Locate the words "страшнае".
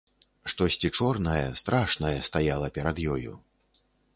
1.61-2.17